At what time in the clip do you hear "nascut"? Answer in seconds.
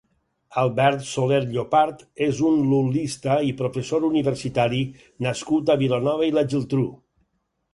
5.27-5.71